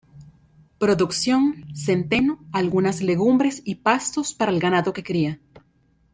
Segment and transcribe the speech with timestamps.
[0.79, 5.39] Producción: centeno, algunas legumbres y pastos para el ganado que cria.